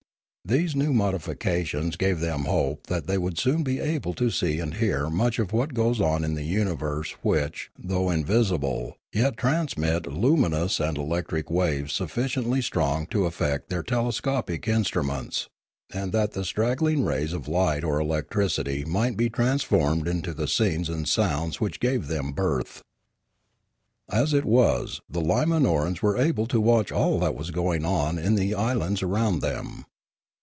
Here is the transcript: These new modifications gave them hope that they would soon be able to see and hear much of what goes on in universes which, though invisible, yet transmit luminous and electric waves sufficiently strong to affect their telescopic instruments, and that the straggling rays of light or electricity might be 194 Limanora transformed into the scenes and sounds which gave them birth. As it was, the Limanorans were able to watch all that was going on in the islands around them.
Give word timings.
These 0.43 0.75
new 0.75 0.91
modifications 0.91 1.95
gave 1.95 2.19
them 2.19 2.45
hope 2.45 2.87
that 2.87 3.05
they 3.05 3.17
would 3.19 3.37
soon 3.37 3.63
be 3.63 3.79
able 3.79 4.13
to 4.15 4.31
see 4.31 4.59
and 4.59 4.73
hear 4.73 5.07
much 5.09 5.37
of 5.37 5.53
what 5.53 5.75
goes 5.75 6.01
on 6.01 6.23
in 6.25 6.35
universes 6.35 7.15
which, 7.21 7.69
though 7.77 8.09
invisible, 8.09 8.97
yet 9.13 9.37
transmit 9.37 10.07
luminous 10.11 10.79
and 10.81 10.97
electric 10.97 11.49
waves 11.51 11.93
sufficiently 11.93 12.59
strong 12.59 13.05
to 13.05 13.27
affect 13.27 13.69
their 13.69 13.83
telescopic 13.83 14.67
instruments, 14.67 15.47
and 15.93 16.11
that 16.11 16.31
the 16.33 16.43
straggling 16.43 17.05
rays 17.05 17.31
of 17.33 17.47
light 17.47 17.83
or 17.83 17.99
electricity 18.01 18.83
might 18.83 19.15
be 19.15 19.25
194 19.27 19.29
Limanora 19.29 19.35
transformed 19.35 20.07
into 20.07 20.33
the 20.33 20.47
scenes 20.47 20.89
and 20.89 21.07
sounds 21.07 21.61
which 21.61 21.79
gave 21.79 22.07
them 22.07 22.33
birth. 22.33 22.81
As 24.09 24.33
it 24.33 24.43
was, 24.45 24.99
the 25.07 25.21
Limanorans 25.21 26.01
were 26.01 26.17
able 26.17 26.47
to 26.47 26.59
watch 26.59 26.91
all 26.91 27.19
that 27.19 27.35
was 27.35 27.51
going 27.51 27.85
on 27.85 28.17
in 28.17 28.33
the 28.35 28.55
islands 28.55 29.03
around 29.03 29.39
them. 29.41 29.85